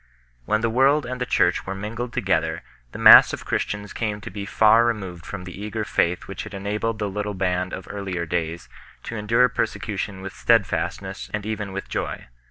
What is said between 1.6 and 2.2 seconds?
were mingled